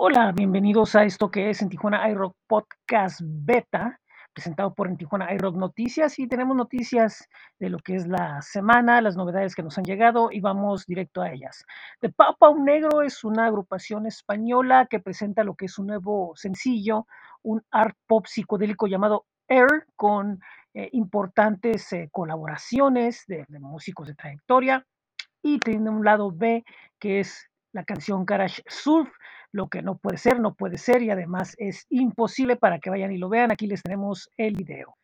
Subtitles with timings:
[0.00, 3.98] Hola, bienvenidos a esto que es en Tijuana iRock Podcast Beta,
[4.32, 7.28] presentado por en Tijuana iRock Noticias y tenemos noticias
[7.58, 11.20] de lo que es la semana, las novedades que nos han llegado y vamos directo
[11.20, 11.64] a ellas.
[11.98, 17.08] The Papa Negro es una agrupación española que presenta lo que es un nuevo sencillo,
[17.42, 20.38] un art pop psicodélico llamado Air con
[20.74, 24.86] eh, importantes eh, colaboraciones de, de músicos de trayectoria
[25.42, 26.62] y tiene un lado B
[27.00, 29.10] que es la canción Garage Surf,
[29.52, 33.12] lo que no puede ser, no puede ser y además es imposible para que vayan
[33.12, 33.52] y lo vean.
[33.52, 34.96] Aquí les tenemos el video.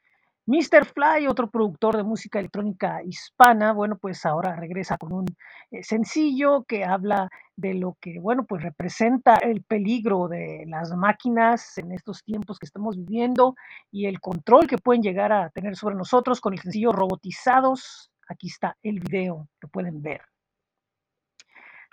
[0.47, 0.85] Mr.
[0.85, 5.25] Fly, otro productor de música electrónica hispana, bueno, pues ahora regresa con un
[5.71, 11.79] eh, sencillo que habla de lo que, bueno, pues representa el peligro de las máquinas
[11.79, 13.55] en estos tiempos que estamos viviendo
[13.91, 18.11] y el control que pueden llegar a tener sobre nosotros con el sencillo Robotizados.
[18.29, 20.34] Aquí está el video, lo pueden ver.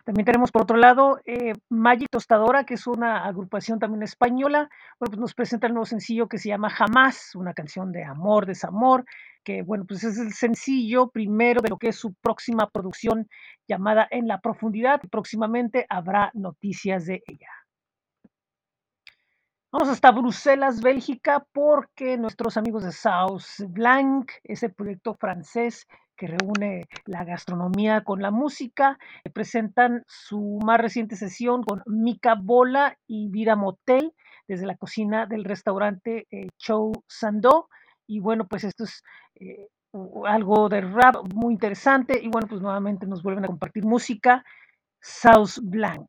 [0.05, 4.69] También tenemos por otro lado eh, Magic Tostadora, que es una agrupación también española.
[4.99, 8.45] Bueno, pues nos presenta el nuevo sencillo que se llama Jamás, una canción de amor,
[8.45, 9.05] desamor,
[9.43, 13.27] que bueno, pues es el sencillo primero de lo que es su próxima producción
[13.67, 15.01] llamada En la Profundidad.
[15.09, 17.49] Próximamente habrá noticias de ella.
[19.71, 25.87] Vamos hasta Bruselas, Bélgica, porque nuestros amigos de South Blanc, ese proyecto francés
[26.21, 32.35] que reúne la gastronomía con la música, eh, presentan su más reciente sesión con Mika
[32.39, 34.13] Bola y Vida Motel
[34.47, 37.69] desde la cocina del restaurante eh, Chow Sando.
[38.05, 39.01] Y bueno, pues esto es
[39.39, 39.67] eh,
[40.27, 42.19] algo de rap muy interesante.
[42.21, 44.45] Y bueno, pues nuevamente nos vuelven a compartir música.
[45.01, 46.07] South Blanc.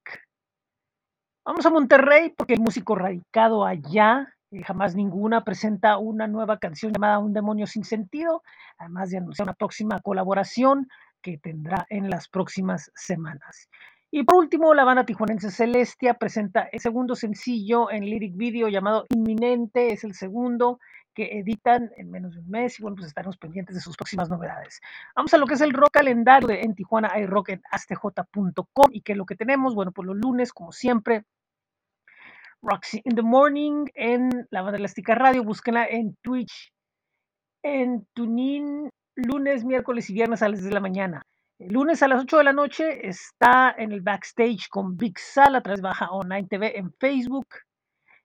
[1.46, 4.28] Vamos a Monterrey porque el músico radicado allá,
[4.60, 8.42] jamás ninguna, presenta una nueva canción llamada Un demonio sin sentido,
[8.78, 10.88] además de anunciar una próxima colaboración
[11.22, 13.68] que tendrá en las próximas semanas.
[14.10, 19.06] Y por último, la banda tijuanense Celestia presenta el segundo sencillo en lyric video llamado
[19.08, 20.78] Inminente, es el segundo
[21.14, 24.28] que editan en menos de un mes y bueno, pues estaremos pendientes de sus próximas
[24.28, 24.80] novedades.
[25.14, 27.62] Vamos a lo que es el rock calendario de en Tijuana hay rock en
[28.92, 31.24] y que lo que tenemos, bueno, pues los lunes, como siempre,
[32.62, 36.72] Roxy in the Morning en la banda elástica radio, búsquenla en Twitch,
[37.62, 41.26] en Tunin, lunes, miércoles y viernes a las 10 de la mañana.
[41.58, 45.56] El lunes a las 8 de la noche está en el backstage con Big Sal
[45.56, 47.48] a través de Baja Online TV en Facebook.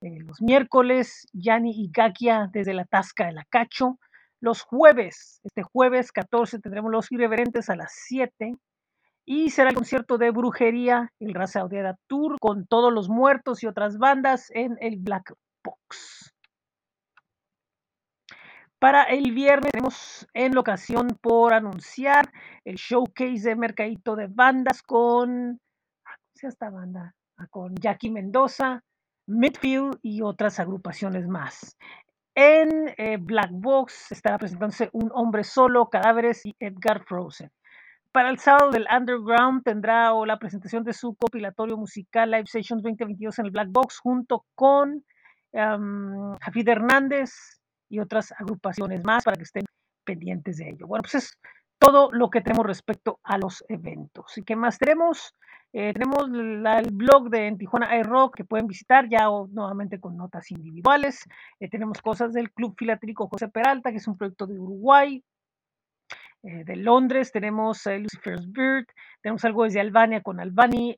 [0.02, 3.98] Eh, los miércoles, Yanni y Gakia desde la Tasca de la Cacho.
[4.40, 8.56] Los jueves, este jueves 14 tendremos los irreverentes a las 7
[9.30, 13.68] y será el concierto de brujería, el Raza Odiada Tour, con todos los muertos y
[13.68, 16.34] otras bandas en el Black Box.
[18.80, 22.32] Para el viernes tenemos en la ocasión por anunciar
[22.64, 25.60] el showcase de Mercadito de Bandas con,
[26.06, 27.16] ah, ¿cómo se llama esta banda?
[27.38, 28.82] Ah, con Jackie Mendoza,
[29.28, 31.76] Midfield y otras agrupaciones más.
[32.34, 37.52] En eh, Black Box estará presentándose Un Hombre Solo, Cadáveres y Edgar Frozen.
[38.18, 43.38] Para el sábado del Underground tendrá la presentación de su compilatorio musical Live Sessions 2022
[43.38, 45.06] en el Black Box junto con
[45.52, 47.30] um, Jafid Hernández
[47.88, 49.66] y otras agrupaciones más para que estén
[50.04, 50.88] pendientes de ello.
[50.88, 51.38] Bueno, pues es
[51.78, 54.36] todo lo que tenemos respecto a los eventos.
[54.36, 55.36] ¿Y qué más tenemos?
[55.72, 60.18] Eh, tenemos el blog de en Tijuana iRock que pueden visitar ya o, nuevamente con
[60.18, 61.24] notas individuales.
[61.60, 65.24] Eh, tenemos cosas del Club Filatélico José Peralta, que es un proyecto de Uruguay.
[66.44, 68.86] Eh, de Londres tenemos Lucifer's Bird,
[69.22, 70.98] tenemos algo desde Albania con Albani,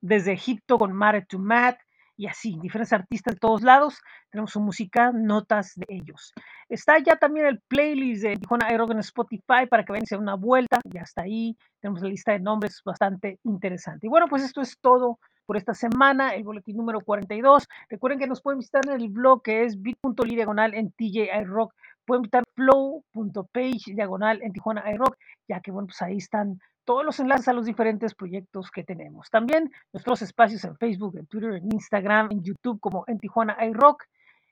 [0.00, 1.78] desde Egipto con Mare to Matt,
[2.16, 4.00] y así, diferentes artistas de todos lados.
[4.30, 6.32] Tenemos su música, notas de ellos.
[6.68, 10.18] Está ya también el playlist de Tijuana Aerob en Spotify para que vayan a hacer
[10.18, 10.80] una vuelta.
[10.84, 11.56] Ya está ahí.
[11.80, 14.06] Tenemos la lista de nombres bastante interesante.
[14.06, 17.68] Y bueno, pues esto es todo por esta semana, el boletín número 42.
[17.90, 21.74] Recuerden que nos pueden visitar en el blog que es bit.ly diagonal en TJI Rock.
[22.06, 25.16] Pueden visitar flow.page diagonal en Tijuana iRock,
[25.48, 29.30] ya que bueno, pues ahí están todos los enlaces a los diferentes proyectos que tenemos.
[29.30, 34.04] También nuestros espacios en Facebook, en Twitter, en Instagram, en YouTube como en Tijuana iRock.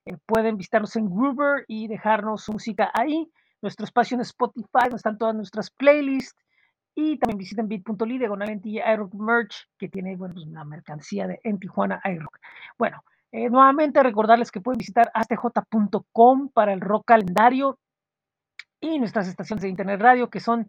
[0.04, 3.30] Eh, pueden visitarnos en Groover y dejarnos su música ahí.
[3.60, 6.36] Nuestro espacio en Spotify, donde están todas nuestras playlists.
[6.94, 8.60] Y también visiten bit.ly diagonal en
[9.14, 12.38] Merch, que tiene bueno, pues una mercancía de en Tijuana iRock.
[12.76, 17.78] Bueno, eh, nuevamente recordarles que pueden visitar astj.com para el rock calendario
[18.80, 20.68] y nuestras estaciones de internet radio que son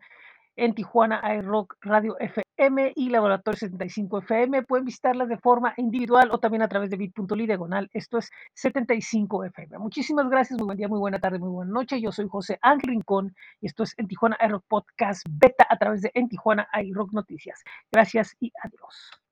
[0.56, 4.64] en Tijuana iRock Radio FM y Laboratorio 75 FM.
[4.64, 7.90] Pueden visitarlas de forma individual o también a través de bit.ly diagonal.
[7.94, 9.80] Esto es 75 FM.
[9.80, 12.00] Muchísimas gracias, muy buen día, muy buena tarde, muy buena noche.
[12.00, 16.02] Yo soy José Ángel Rincón y esto es en Tijuana iRock Podcast Beta a través
[16.02, 17.64] de en Tijuana iRock Noticias.
[17.92, 19.23] Gracias y adiós.